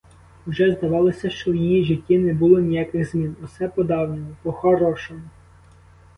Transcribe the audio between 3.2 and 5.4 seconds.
усе по-давньому, по-хорошому.